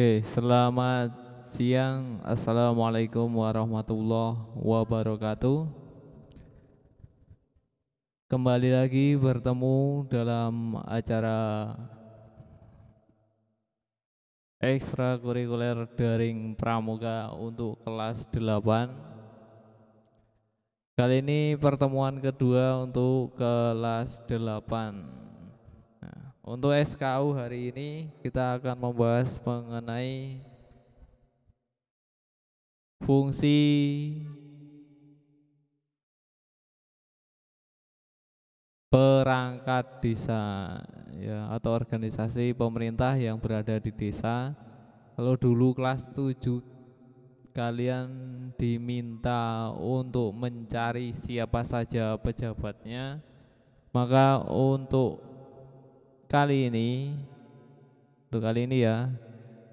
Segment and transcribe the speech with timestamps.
[0.00, 1.12] Oke, selamat
[1.44, 2.24] siang.
[2.24, 5.68] Assalamualaikum warahmatullahi wabarakatuh.
[8.24, 11.68] Kembali lagi bertemu dalam acara
[14.64, 20.96] ekstrakurikuler daring pramuka untuk kelas 8.
[20.96, 25.20] Kali ini pertemuan kedua untuk kelas 8.
[26.50, 30.42] Untuk SKU hari ini kita akan membahas mengenai
[33.06, 33.62] fungsi
[38.90, 40.42] perangkat desa
[41.14, 44.50] ya atau organisasi pemerintah yang berada di desa.
[45.14, 46.34] Kalau dulu kelas 7
[47.54, 48.10] kalian
[48.58, 53.22] diminta untuk mencari siapa saja pejabatnya,
[53.94, 55.29] maka untuk
[56.30, 57.10] kali ini
[58.30, 59.10] untuk kali ini ya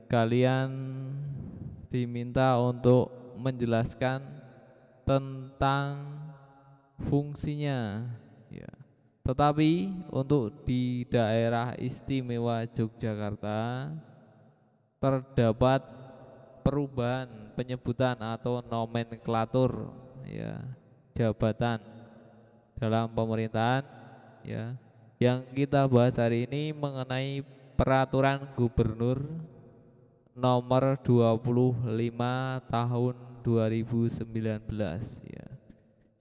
[0.10, 0.74] kalian
[1.86, 4.26] diminta untuk menjelaskan
[5.06, 6.02] tentang
[6.98, 8.10] fungsinya
[8.50, 8.74] ya.
[9.22, 9.72] Tetapi
[10.10, 13.94] untuk di daerah istimewa Yogyakarta
[14.98, 15.86] terdapat
[16.66, 19.94] perubahan penyebutan atau nomenklatur
[20.26, 20.58] ya
[21.14, 21.78] jabatan
[22.82, 23.86] dalam pemerintahan
[24.42, 24.87] ya
[25.18, 27.42] yang kita bahas hari ini mengenai
[27.74, 29.26] peraturan gubernur
[30.38, 31.90] nomor 25
[32.70, 34.30] tahun 2019
[35.26, 35.48] ya.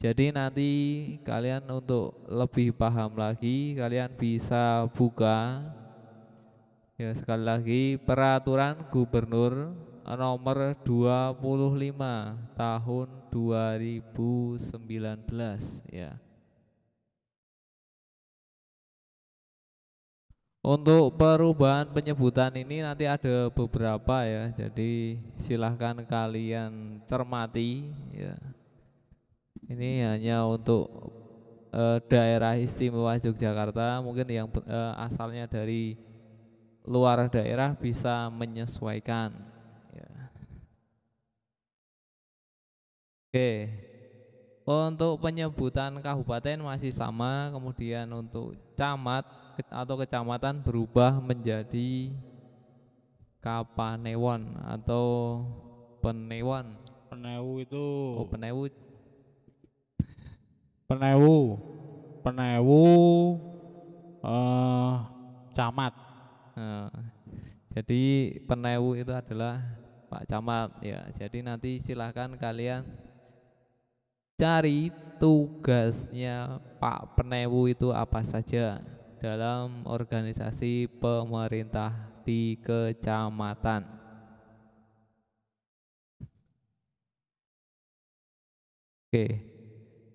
[0.01, 0.71] Jadi nanti
[1.29, 5.61] kalian untuk lebih paham lagi kalian bisa buka
[6.97, 9.77] ya sekali lagi peraturan gubernur
[10.09, 11.37] nomor 25
[12.57, 14.65] tahun 2019
[15.93, 16.17] ya.
[20.67, 28.35] Untuk perubahan penyebutan ini nanti ada beberapa ya, jadi silahkan kalian cermati ya.
[29.71, 30.91] Ini hanya untuk
[31.71, 35.95] eh, daerah istimewa Yogyakarta, mungkin yang eh, asalnya dari
[36.83, 39.39] luar daerah bisa menyesuaikan.
[39.95, 40.11] Ya.
[43.31, 43.71] Oke,
[44.67, 52.13] untuk penyebutan kabupaten masih sama, kemudian untuk camat atau kecamatan berubah menjadi
[53.41, 55.05] Kapanewon atau
[56.03, 56.77] Penewon.
[57.07, 57.87] Penewu itu
[58.19, 58.67] Oh, Penewu.
[60.91, 61.39] Penewu
[62.23, 62.85] Penewu
[64.27, 64.95] eh
[65.55, 65.95] camat
[66.57, 66.89] Nah,
[67.77, 69.61] jadi Penewu itu adalah
[70.09, 71.05] Pak Camat ya.
[71.13, 72.89] Jadi nanti silahkan kalian
[74.41, 74.89] cari
[75.21, 78.81] tugasnya Pak Penewu itu apa saja
[79.17, 83.83] dalam organisasi pemerintah di kecamatan.
[89.07, 89.27] Oke,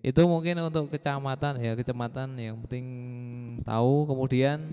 [0.04, 2.86] itu mungkin untuk kecamatan ya, kecamatan yang penting
[3.64, 4.06] tahu.
[4.06, 4.70] Kemudian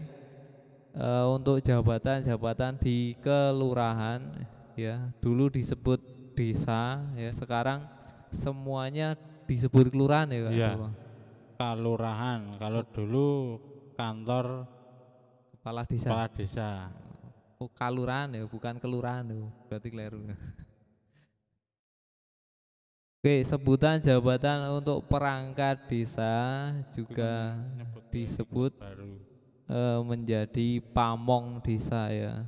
[0.94, 4.20] eh, untuk jabatan-jabatan di kelurahan
[4.76, 5.98] ya, dulu disebut
[6.36, 7.88] desa ya, sekarang
[8.30, 9.16] semuanya
[9.50, 10.72] disebut kelurahan ya, Kak, Iya.
[10.78, 10.96] Bang?
[11.60, 12.40] kalurahan.
[12.56, 13.60] Kalau dulu
[14.00, 14.64] kantor
[15.52, 16.08] kepala desa.
[16.08, 16.88] kepala desa.
[17.60, 19.52] Oh, kalurahan ya, bukan kelurahan tuh.
[19.68, 20.24] Berarti keliru.
[23.20, 27.60] Oke, sebutan jabatan untuk perangkat desa juga
[28.08, 29.20] disebut baru.
[29.68, 32.48] eh, menjadi pamong desa ya.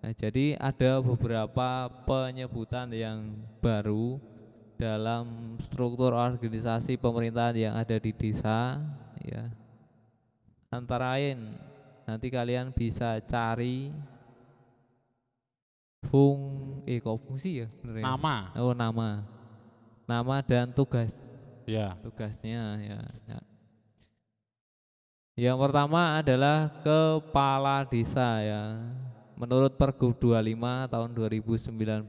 [0.00, 4.16] Nah, jadi ada beberapa penyebutan yang baru
[4.80, 8.80] dalam struktur organisasi pemerintahan yang ada di desa
[9.20, 9.52] ya.
[10.76, 11.56] Antara lain
[12.04, 13.90] nanti kalian bisa cari
[16.06, 16.38] fung
[16.86, 18.04] eh kok fungsi ya bener ya?
[18.06, 18.36] Nama.
[18.60, 19.24] Oh nama.
[20.06, 21.18] Nama dan tugas
[21.66, 21.98] Ya.
[21.98, 23.38] tugasnya ya, ya.
[25.36, 28.62] Yang pertama adalah kepala desa ya.
[29.36, 30.56] Menurut Pergub 25
[30.88, 32.08] tahun 2019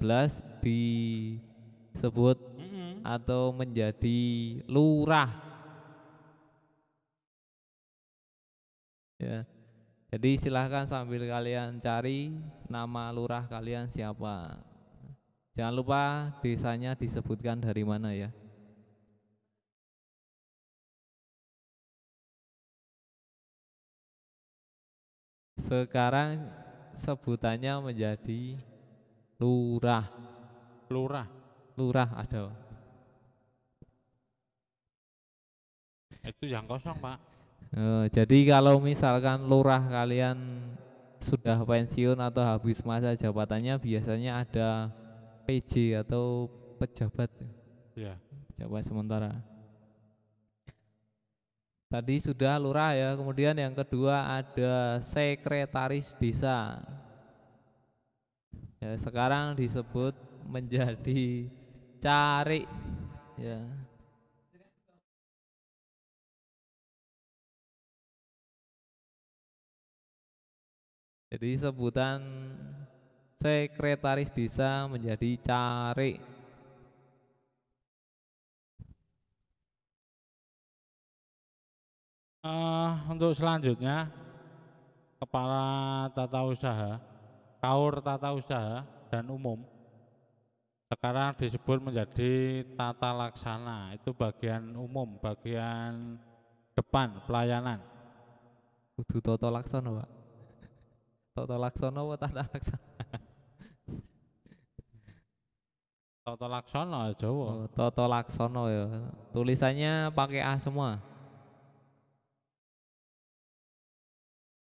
[0.64, 3.04] disebut Mm-mm.
[3.04, 4.22] atau menjadi
[4.70, 5.47] lurah.
[9.18, 9.50] Ya.
[10.14, 12.32] Jadi silahkan sambil kalian cari
[12.72, 14.62] nama lurah kalian siapa.
[15.58, 18.30] Jangan lupa desanya disebutkan dari mana ya.
[25.58, 26.46] Sekarang
[26.96, 28.56] sebutannya menjadi
[29.42, 30.06] lurah.
[30.88, 31.28] Lurah.
[31.76, 32.54] Lurah ada.
[36.24, 37.27] Itu yang kosong, Pak.
[37.76, 40.40] Eh, jadi kalau misalkan lurah kalian
[41.20, 44.70] sudah pensiun atau habis masa jabatannya biasanya ada
[45.44, 46.48] PJ atau
[46.80, 47.28] pejabat
[47.98, 48.16] Ya.
[48.54, 49.32] pejabat sementara.
[51.88, 56.84] Tadi sudah lurah ya, kemudian yang kedua ada sekretaris desa.
[58.84, 60.12] Ya, sekarang disebut
[60.44, 61.48] menjadi
[61.98, 62.68] cari
[63.40, 63.87] ya.
[71.28, 72.20] Jadi sebutan
[73.36, 76.16] sekretaris desa menjadi cari.
[82.48, 84.08] Eh, untuk selanjutnya
[85.20, 86.96] kepala tata usaha,
[87.60, 89.60] kaur tata usaha dan umum
[90.88, 96.16] sekarang disebut menjadi tata laksana itu bagian umum, bagian
[96.72, 97.84] depan pelayanan.
[98.96, 100.17] Kudu Toto Laksono, Pak.
[101.38, 102.82] Toto Laksono apa Tata Laksana?
[106.26, 107.46] Tata laksana Jawa.
[107.46, 108.84] Oh, Toto Laksono ya.
[109.38, 110.98] Tulisannya pakai A semua.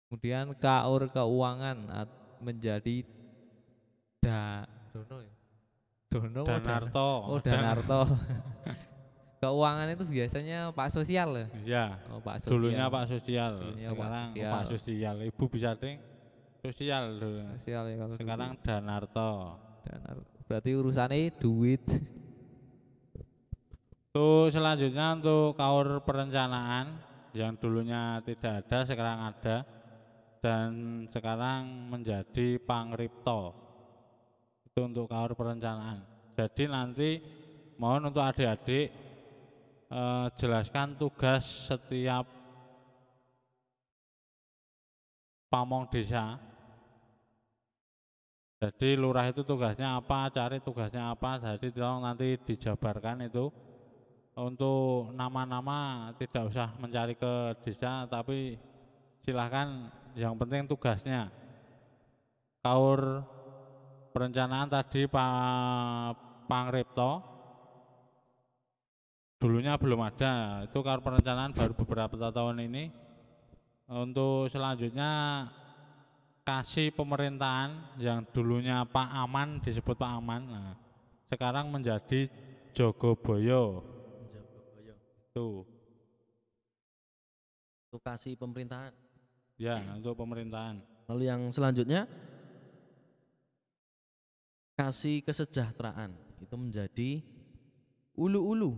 [0.07, 2.07] Kemudian kaur keuangan
[2.39, 3.03] menjadi
[4.23, 4.63] da
[4.95, 5.33] Dono ya.
[6.07, 6.41] Dono?
[6.47, 7.11] Danarto.
[7.27, 8.07] Oh Danarto.
[9.43, 11.47] keuangan itu biasanya Pak Sosial ya.
[11.67, 11.85] Iya.
[12.07, 12.55] Oh Pak Sosial.
[12.55, 14.51] Dulunya Pak Sosial, Dulunya Pak Sosial.
[14.55, 15.15] Pak Sosial.
[15.27, 16.12] Ibu bisa ding
[16.63, 17.43] sosial dulu.
[17.59, 19.59] Sosial ya kalau Sekarang Danarto.
[19.83, 21.83] Danar- Berarti urusannya duit.
[24.13, 26.95] Untuk selanjutnya untuk kaur perencanaan
[27.33, 29.57] yang dulunya tidak ada sekarang ada
[30.37, 30.69] dan
[31.09, 33.57] sekarang menjadi pangripto.
[34.69, 36.05] Itu untuk kaur perencanaan.
[36.37, 37.09] Jadi nanti
[37.81, 38.93] mohon untuk adik-adik
[39.89, 41.43] eh, jelaskan tugas
[41.73, 42.29] setiap
[45.49, 46.52] pamong desa.
[48.63, 53.51] Jadi lurah itu tugasnya apa, cari tugasnya apa, jadi tolong nanti dijabarkan itu.
[54.39, 58.55] Untuk nama-nama tidak usah mencari ke desa tapi
[59.19, 61.27] silahkan yang penting tugasnya.
[62.63, 63.27] Kaur
[64.15, 67.19] perencanaan tadi Pak Pangripto
[69.43, 70.63] dulunya belum ada.
[70.63, 72.95] Itu kaur perencanaan baru beberapa tahun ini.
[73.91, 75.51] Untuk selanjutnya
[76.43, 80.75] kasih pemerintahan yang dulunya Pak Aman disebut Pak Aman nah,
[81.31, 82.27] sekarang menjadi
[82.75, 83.79] Jogoboyo
[84.27, 84.95] Jogoboyo.
[85.31, 85.63] Tuh,
[87.87, 88.91] Itu kasih pemerintahan.
[89.55, 90.83] ya untuk pemerintahan.
[91.07, 92.03] Lalu yang selanjutnya
[94.75, 96.11] kasih kesejahteraan
[96.43, 97.11] itu menjadi
[98.19, 98.75] ulu-ulu.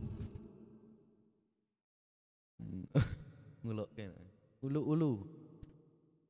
[2.62, 2.86] Hmm.
[4.66, 5.26] Ulu-ulu.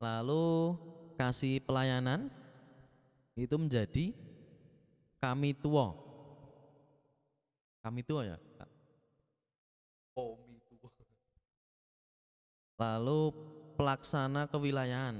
[0.00, 0.76] Lalu
[1.16, 2.28] kasih pelayanan
[3.34, 4.12] itu menjadi
[5.18, 5.96] kami tua.
[7.80, 8.38] Kami tua ya?
[8.60, 8.70] Kak?
[10.14, 10.90] Kami tua.
[12.76, 13.20] Lalu
[13.76, 15.16] pelaksana kewilayahan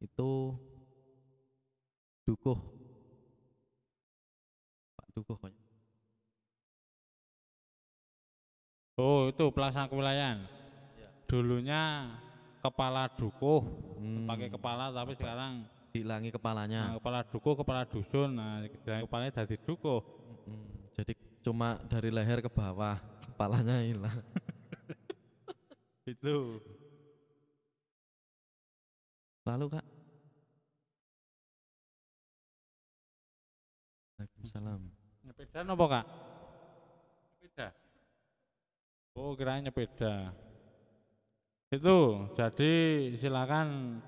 [0.00, 0.56] itu
[2.24, 2.56] dukuh
[4.96, 5.52] Pak Dukuh kan
[9.00, 10.44] Oh, itu pelaksana kewilayahan.
[11.00, 11.08] Ya.
[11.24, 12.12] Dulunya
[12.60, 13.64] kepala dukuh,
[14.00, 19.32] Hmm, pakai kepala tapi sekarang dihilangi nah, kepalanya kepala dukuh, kepala dusun, nah dari kepalanya
[19.44, 20.00] jadi dukuh.
[20.48, 21.12] Mm, jadi
[21.44, 22.96] cuma dari leher ke bawah
[23.28, 24.14] kepalanya hilang
[26.12, 26.60] Itu.
[29.48, 29.86] lalu kak
[34.20, 34.80] Waalaikumsalam
[35.24, 36.06] Nyepeda apa kak?
[37.40, 37.68] Nyepeda.
[39.16, 40.32] Oh kirain nyepeda.
[41.70, 42.72] Itu jadi
[43.14, 44.02] silakan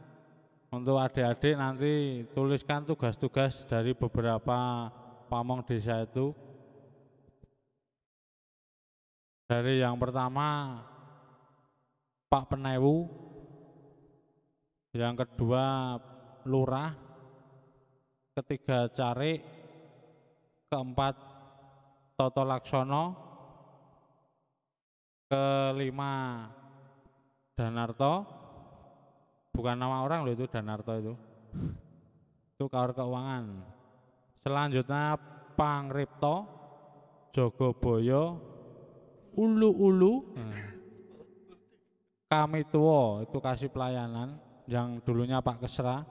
[0.75, 4.91] untuk adik-adik nanti tuliskan tugas-tugas dari beberapa
[5.31, 6.35] pamong desa itu.
[9.47, 10.81] Dari yang pertama
[12.27, 13.07] Pak Penewu,
[14.99, 15.95] yang kedua
[16.43, 16.91] Lurah,
[18.43, 19.39] ketiga Cari,
[20.67, 21.15] keempat
[22.19, 23.05] Toto Laksono,
[25.31, 26.51] kelima
[27.53, 28.25] Danarto,
[29.53, 31.15] bukan nama orang loh itu Danarto itu,
[32.57, 33.61] itu kaur keuangan.
[34.41, 35.21] Selanjutnya
[35.53, 36.49] Pangripto,
[37.37, 38.41] Jogoboyo,
[39.37, 40.15] Ulu Ulu,
[42.33, 46.09] kami tua itu kasih pelayanan yang dulunya Pak Kesra,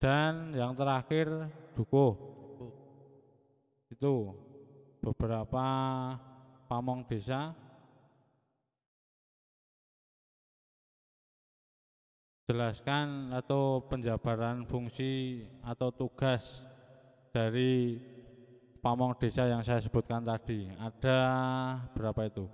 [0.00, 1.28] dan yang terakhir
[1.76, 2.16] Dukuh.
[3.92, 4.32] Itu
[5.04, 5.64] beberapa
[6.68, 7.52] pamong desa
[12.50, 16.66] jelaskan atau penjabaran fungsi atau tugas
[17.30, 17.94] dari
[18.82, 20.66] pamong desa yang saya sebutkan tadi.
[20.74, 21.18] Ada
[21.94, 22.50] berapa itu?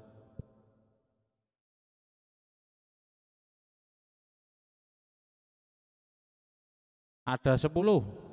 [7.24, 8.25] Ada 10.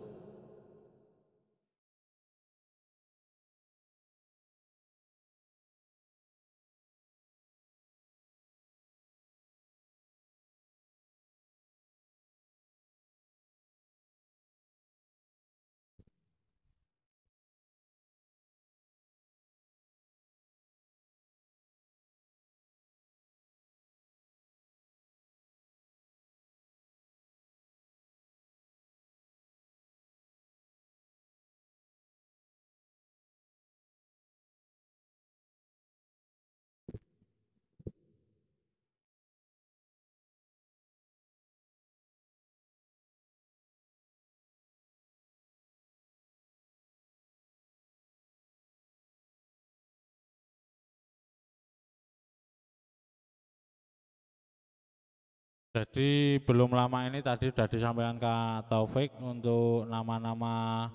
[55.74, 58.36] Jadi belum lama ini tadi sudah disampaikan ke
[58.70, 60.86] Taufik untuk nama-nama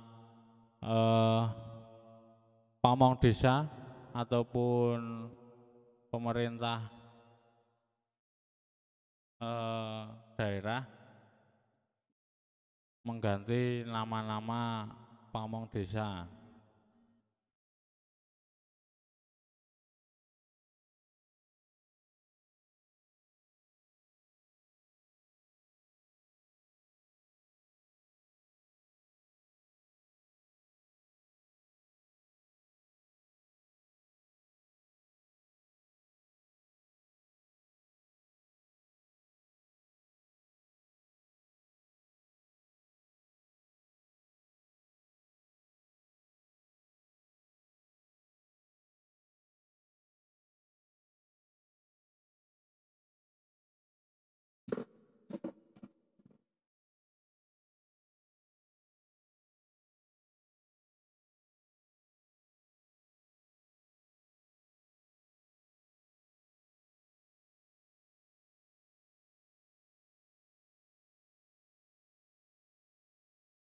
[0.78, 1.42] eh,
[2.78, 3.66] pamong desa
[4.14, 5.26] ataupun
[6.14, 6.86] pemerintah
[9.42, 10.02] eh,
[10.38, 10.86] daerah
[13.02, 14.86] mengganti nama-nama
[15.34, 16.37] pamong desa.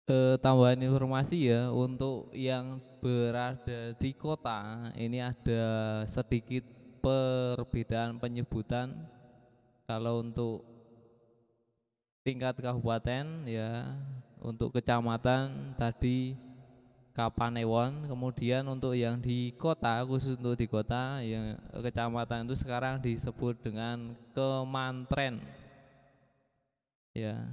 [0.10, 5.64] Eh, tambahan informasi ya untuk yang berada di kota ini ada
[6.10, 6.66] sedikit
[7.00, 8.92] perbedaan penyebutan.
[9.86, 10.62] Kalau untuk
[12.22, 13.98] tingkat kabupaten ya
[14.42, 16.38] untuk kecamatan tadi
[17.20, 18.08] Kapanewon.
[18.08, 24.16] Kemudian untuk yang di kota khusus untuk di kota yang kecamatan itu sekarang disebut dengan
[24.32, 25.44] Kemantren.
[27.12, 27.44] Ya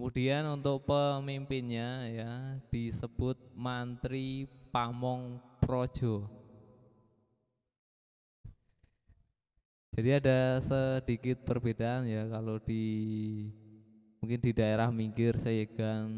[0.00, 6.24] Kemudian untuk pemimpinnya ya disebut Mantri Pamong Projo.
[9.92, 12.80] Jadi ada sedikit perbedaan ya kalau di
[14.24, 16.08] mungkin di daerah Minggir, Seyegan,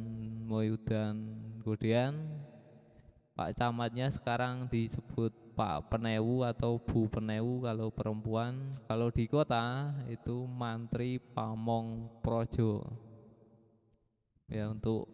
[0.46, 1.18] Moyudan,
[1.66, 2.14] kemudian
[3.34, 8.78] Pak Camatnya sekarang disebut Pak Penewu atau Bu Penewu kalau perempuan.
[8.86, 13.10] Kalau di kota itu Mantri Pamong Projo
[14.52, 15.08] ya untuk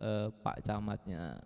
[0.00, 1.36] eh, Pak Camatnya.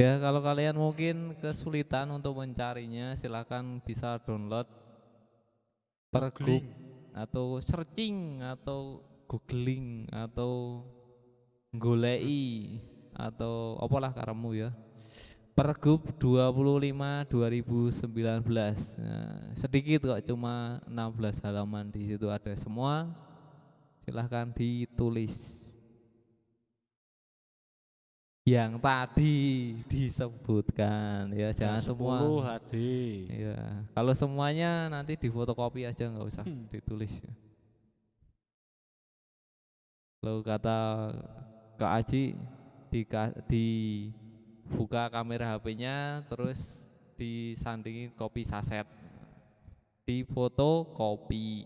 [0.00, 4.64] Ya kalau kalian mungkin kesulitan untuk mencarinya silahkan bisa download
[6.08, 6.64] pergub
[7.12, 10.80] atau searching atau googling atau
[11.76, 12.80] golei
[13.12, 14.72] atau apalah karamu ya.
[15.52, 23.04] Pergub 25 2019 nah, sedikit kok cuma 16 halaman di situ ada semua.
[24.08, 25.69] Silahkan ditulis
[28.50, 29.38] yang tadi
[29.86, 31.30] disebutkan.
[31.30, 32.18] Ya jangan semua.
[32.58, 32.74] HD.
[33.30, 36.66] ya kalau semuanya nanti difotokopi aja nggak usah Hmm.
[36.66, 37.22] ditulis.
[40.20, 40.78] Kalau kata
[41.80, 42.36] Kak Aji
[42.90, 43.00] di
[43.48, 48.84] dibuka kamera HP-nya terus disandingin kopi saset.
[50.04, 51.64] Di foto kopi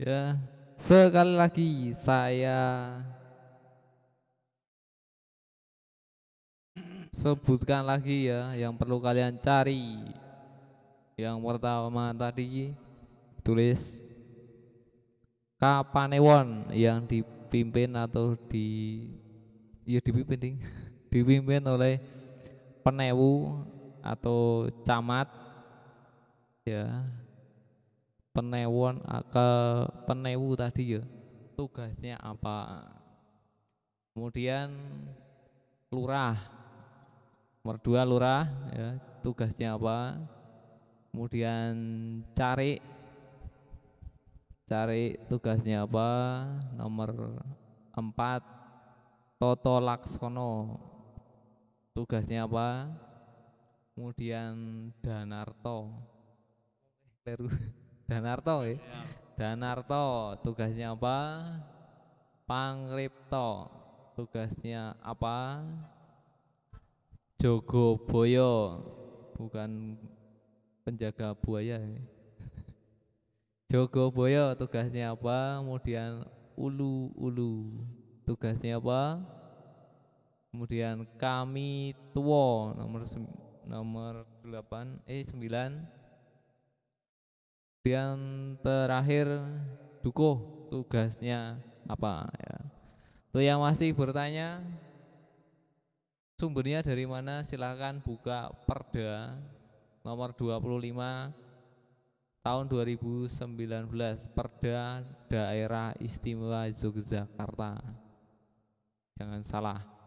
[0.00, 0.32] Ya,
[0.80, 2.56] sekali lagi saya
[7.12, 10.00] sebutkan lagi ya yang perlu kalian cari.
[11.20, 12.72] Yang pertama tadi
[13.44, 14.00] tulis
[15.60, 19.04] Kapanewon yang dipimpin atau di
[19.84, 20.56] ya dipimpin ding,
[21.12, 22.00] dipimpin oleh
[22.80, 23.68] penewu
[24.00, 25.28] atau camat.
[26.64, 27.04] Ya
[28.30, 29.48] penewon ke
[30.06, 31.02] penewu tadi ya.
[31.58, 32.86] Tugasnya apa?
[34.14, 34.70] Kemudian
[35.92, 36.38] lurah.
[37.60, 38.96] Nomor dua lurah ya.
[39.20, 40.16] Tugasnya apa?
[41.10, 41.72] Kemudian
[42.32, 42.80] cari.
[44.64, 46.08] Cari tugasnya apa?
[46.78, 47.34] Nomor
[47.92, 48.42] empat
[49.36, 50.78] Toto Laksono.
[51.92, 52.86] Tugasnya apa?
[53.92, 55.92] Kemudian Danarto
[58.10, 58.74] Danarto ya.
[59.38, 61.46] Danarto tugasnya apa?
[62.42, 63.70] Pangripto
[64.18, 65.62] tugasnya apa?
[67.38, 68.82] Jogo Boyo
[69.38, 69.94] bukan
[70.82, 72.02] penjaga buaya ya.
[73.70, 75.62] Jogo Boyo tugasnya apa?
[75.62, 76.26] Kemudian
[76.58, 77.86] Ulu Ulu
[78.26, 79.22] tugasnya apa?
[80.50, 83.06] Kemudian kami tuo nomor
[83.62, 85.99] nomor 8 eh 9
[87.88, 88.20] yang
[88.60, 89.24] terakhir
[90.04, 90.36] dukuh
[90.68, 91.56] tugasnya
[91.88, 92.56] apa ya.
[93.32, 94.60] Tuh yang masih bertanya
[96.36, 97.40] sumbernya dari mana?
[97.40, 99.32] Silahkan buka perda
[100.04, 101.32] nomor 25
[102.40, 103.28] tahun 2019
[104.32, 107.80] perda daerah istimewa Yogyakarta.
[109.16, 109.99] Jangan salah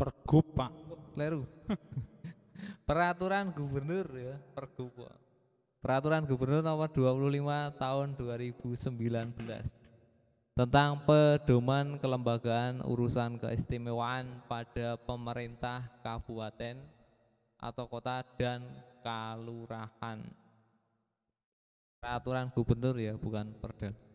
[0.00, 0.72] pergub pak
[1.12, 1.44] Kleru.
[2.88, 4.96] Peraturan Gubernur ya, Pergub.
[5.84, 8.96] Peraturan Gubernur nomor 25 tahun 2019
[10.56, 16.80] tentang pedoman kelembagaan urusan keistimewaan pada pemerintah kabupaten
[17.60, 18.64] atau kota dan
[19.04, 20.20] kalurahan.
[22.00, 24.09] Peraturan gubernur ya, bukan perda.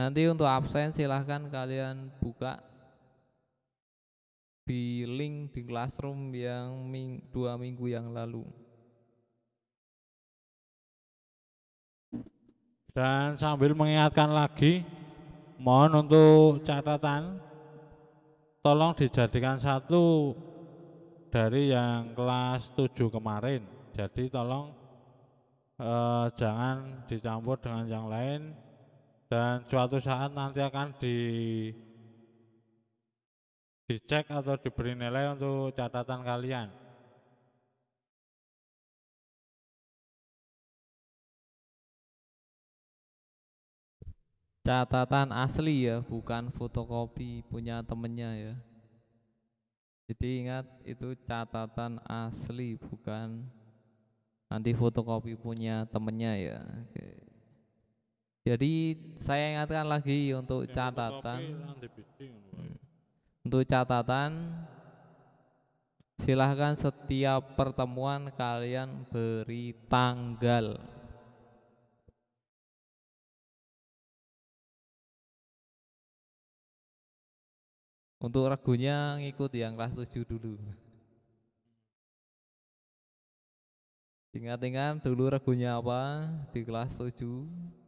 [0.00, 2.56] Nanti untuk absen silahkan kalian buka
[4.64, 8.48] di link di classroom yang ming, dua minggu yang lalu.
[12.96, 14.88] Dan sambil mengingatkan lagi,
[15.60, 17.36] mohon untuk catatan,
[18.64, 20.32] tolong dijadikan satu
[21.28, 23.68] dari yang kelas 7 kemarin.
[23.92, 24.72] Jadi tolong
[25.76, 28.69] eh, jangan dicampur dengan yang lain
[29.30, 31.16] dan suatu saat nanti akan di
[33.86, 36.66] dicek atau diberi nilai untuk catatan kalian.
[44.66, 48.54] Catatan asli ya, bukan fotokopi punya temennya ya.
[50.10, 53.46] Jadi ingat itu catatan asli bukan
[54.50, 56.58] nanti fotokopi punya temennya ya.
[56.82, 57.29] Oke.
[58.40, 61.40] Jadi saya ingatkan lagi untuk Yang catatan.
[62.56, 62.72] wae.
[63.44, 64.30] untuk catatan
[66.16, 70.80] silahkan setiap pertemuan kalian beri tanggal.
[78.20, 80.60] Untuk regunya ngikut yang kelas 7 dulu.
[84.36, 87.79] Ingat-ingat dulu regunya apa di kelas 7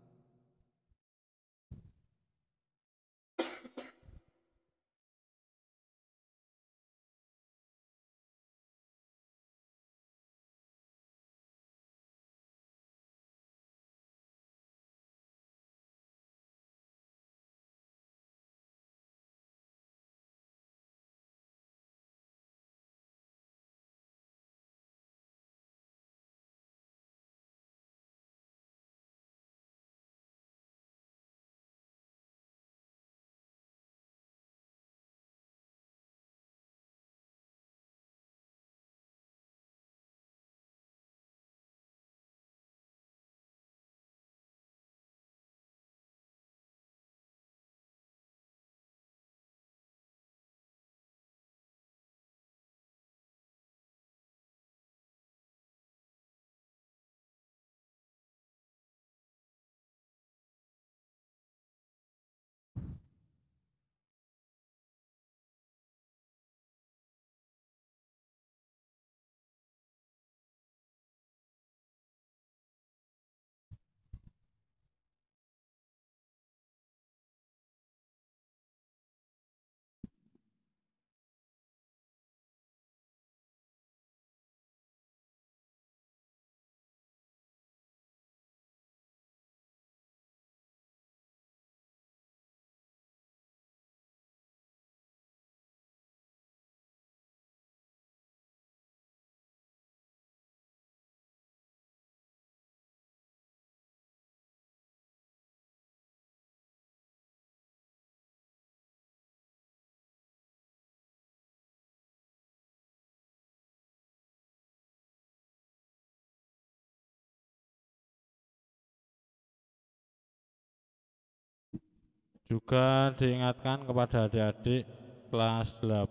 [122.53, 124.85] Juga diingatkan kepada adik-adik
[125.33, 126.05] kelas 8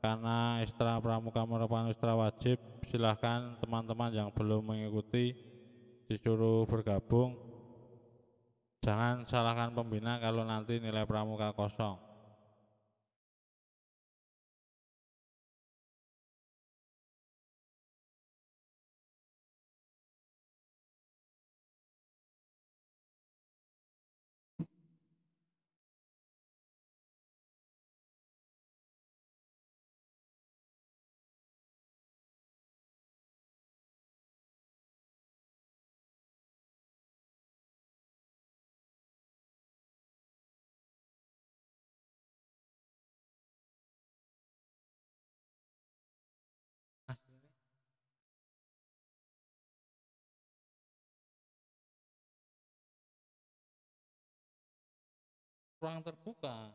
[0.00, 2.56] karena ekstra pramuka merupakan ekstra wajib,
[2.88, 5.36] silahkan teman-teman yang belum mengikuti
[6.08, 7.36] disuruh bergabung.
[8.80, 12.07] Jangan salahkan pembina kalau nanti nilai pramuka kosong.
[55.78, 56.74] Ruang terbuka.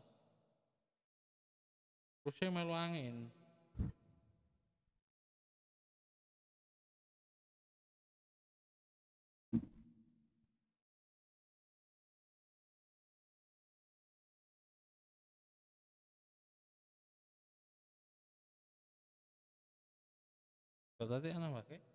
[2.24, 3.28] Kursi melu angin.
[21.04, 21.93] Tadi anak pakai?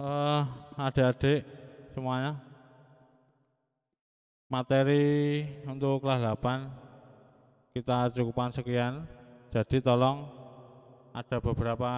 [0.00, 0.42] Eh
[0.80, 1.44] adik-adik
[1.92, 2.40] semuanya.
[4.50, 9.04] Materi untuk kelas 8 kita cukupkan sekian.
[9.52, 10.26] Jadi tolong
[11.12, 11.92] ada beberapa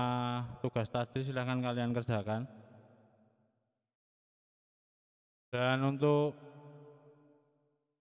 [0.61, 2.45] tugas tadi silahkan kalian kerjakan.
[5.53, 6.33] Dan untuk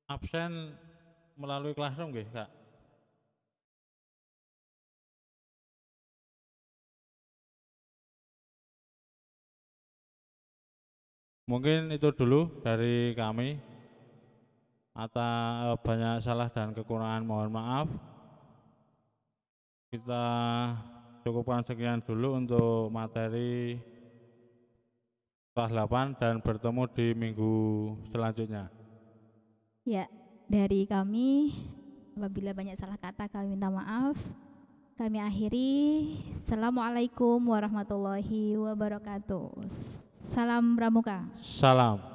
[0.08, 0.76] absen
[1.36, 2.61] melalui classroom Kak
[11.52, 13.60] Mungkin itu dulu dari kami.
[14.96, 17.92] Atas banyak salah dan kekurangan mohon maaf.
[19.92, 20.24] Kita
[21.28, 23.76] cukupkan sekian dulu untuk materi
[25.52, 27.56] kelas 8 dan bertemu di minggu
[28.16, 28.72] selanjutnya.
[29.84, 30.08] Ya,
[30.48, 31.52] dari kami
[32.16, 34.16] apabila banyak salah kata kami minta maaf.
[34.96, 35.72] Kami akhiri.
[36.40, 40.11] Assalamualaikum warahmatullahi wabarakatuh.
[40.22, 41.26] Salam Pramuka.
[41.42, 42.11] Salam.